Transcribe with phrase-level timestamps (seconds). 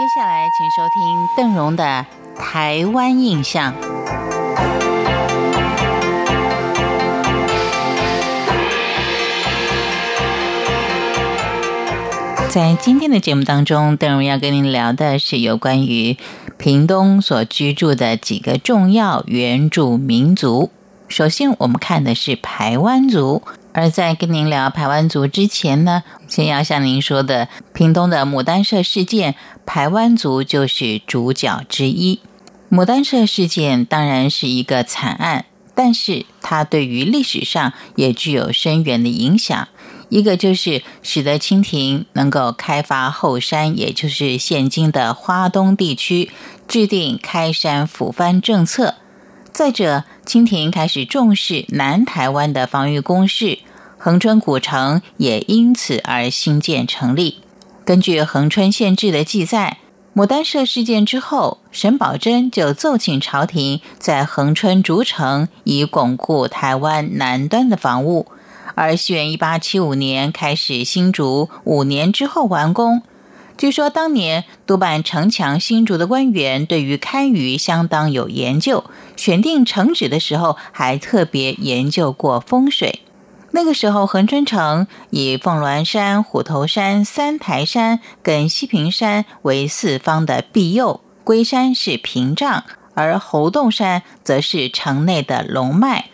[0.00, 2.06] 接下来，请收听邓荣的
[2.40, 3.74] 《台湾印象》。
[12.48, 16.16] 在今天的节目当中，邓荣要跟您聊的是有关于
[16.56, 20.70] 屏东所居住的几个重要原住民族。
[21.08, 23.42] 首先，我们看的是排湾族。
[23.72, 32.20] 而在跟您聊排湾族之前呢，先要向您说的，屏东的牡丹社事件，排湾族就是主角之一。
[32.70, 35.44] 牡丹社事件当然是一个惨案，
[35.74, 39.68] 但是它对于历史上也具有深远的影响。
[40.08, 46.30] 一个就是使得清廷能够开发后山，也就是现今的花东地区，
[46.66, 48.96] 制定开山抚番政策。
[49.52, 53.58] 再者，清廷开始重视南台湾的防御工事，
[53.98, 57.42] 恒春古城也因此而兴建成立。
[57.84, 59.78] 根据恒春县志的记载，
[60.14, 68.26] 牡丹社事件之后，沈葆桢就奏请朝廷在恒春筑城，以巩固台湾南端的防务。
[68.76, 73.02] 而西元一八七五年开始新筑，五年之后完工。
[73.60, 78.84] 据说当年督办城墙新筑的官员对于堪舆相当有研究，
[79.16, 83.00] 选定城址的时候还特别研究过风水。
[83.50, 92.64] 那个时候，恒春城以凤峦山、虎头山、三台山跟西平山为四方的庇佑，龟山是屏障，
[92.94, 96.06] 而猴洞山则是城内的龙脉。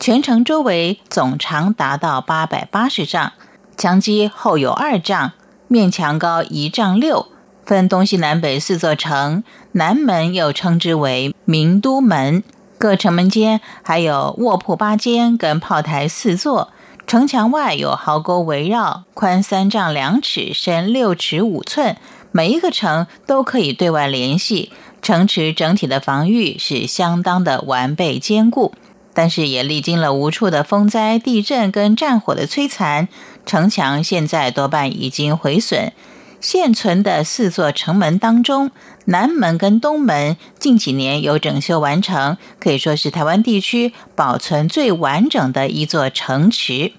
[0.00, 3.32] 全城周围总长达到八百八十丈，
[3.76, 5.34] 墙基厚有二丈。
[5.72, 7.28] 面墙高一丈六，
[7.64, 12.42] 分东西南北四座城，南门又称之为明都门。
[12.76, 16.72] 各城门间还有卧铺八间跟炮台四座。
[17.06, 21.96] 城墙外有壕沟围绕，宽三丈两尺，深六尺五寸。
[22.32, 28.74] 每一个城都可以对外联系，城池整体的防御是相当的完备坚固。
[29.12, 33.08] 但是也历经了无数的风灾、地震跟战火的摧残，
[33.44, 35.92] 城墙现在多半已经毁损。
[36.40, 38.70] 现存的四座城门当中，
[39.04, 46.92] 南门跟东门近几年有整修完成，可以说是台湾地区保存最完整的一座城池。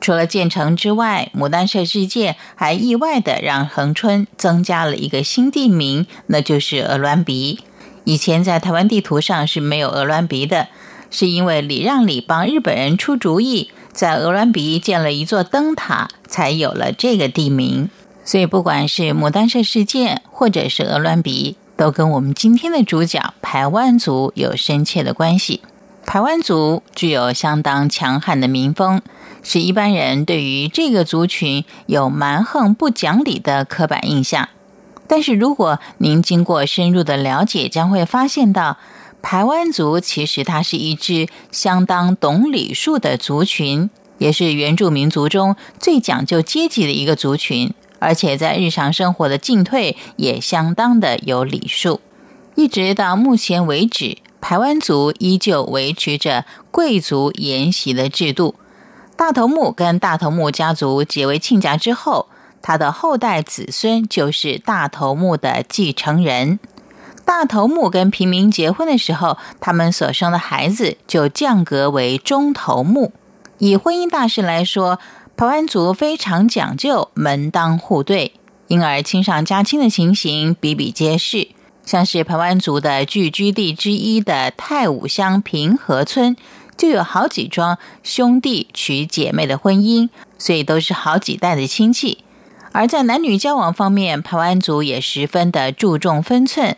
[0.00, 7.60] 除了建成之外，牡丹社事件还意外的让恒春增加了一个新地名，那就是鹅銮鼻。
[8.04, 10.68] 以前在台湾地图上是没有鹅銮鼻的。
[11.18, 17.88] 是因为礼让礼帮日本人出主意，在鹅銮鼻建了一座灯塔，才有了这个地名。
[18.22, 25.62] 所以，不管是牡丹社事件，或者是鹅銮鼻，都跟我们今天的主角排湾族有深切的关系。
[26.04, 29.00] 排湾族具有相当强悍的民风，
[29.42, 34.50] 使一般人对于这个族群有蛮横不讲理的刻板印象。
[35.06, 38.76] 但是，如果您经过深入的了解，将会发现到。
[39.28, 52.00] 台湾族其实它是一支相当懂礼数的族群，也是原住民族中最讲究阶级的一个族群，而且在日常生活的进退也相当的有礼数。
[52.54, 58.54] 一直到目前为止，台湾族依旧维持着贵族沿袭的制度。
[59.16, 62.28] 大头目跟大头目家族结为亲家之后，
[62.62, 66.60] 他的后代子孙就是大头目的继承人。
[67.26, 73.12] 大头目跟平民结婚的时候，他们所生的孩子就降格为中头目。
[73.58, 75.00] 以婚姻大事来说，
[75.36, 78.32] 排湾族非常讲究门当户对，
[78.68, 81.48] 因而亲上加亲的情形比比皆是。
[81.84, 86.36] 像是排湾族的聚居地之一的太武乡平和村，
[86.76, 92.24] 就有好几桩兄弟娶姐妹的婚姻，所以都是好几代的亲戚。
[92.72, 96.76] 而在男女交往方面，排湾族也十分的注重分寸。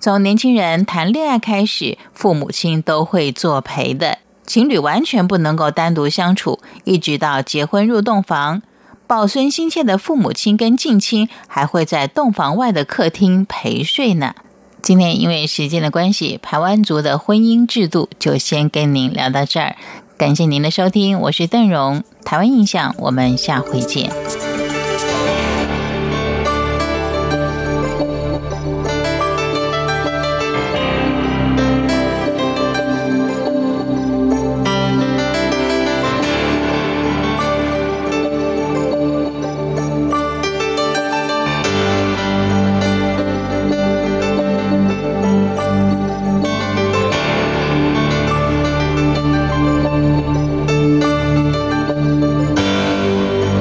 [0.00, 4.16] 从年轻人谈恋爱开始，父母亲都会作陪的，
[4.46, 8.62] 情侣完全不能够单独相处，一直到结婚入洞房，
[9.06, 14.34] 抱孙心切的父母亲跟近亲还会在洞房外的客厅陪睡呢。
[14.80, 19.76] 今天因为时间的关系，排湾族的婚姻制度就先跟您聊到这儿，
[20.16, 24.10] 感谢您的收听，我是邓荣，台湾印象，我们下回见。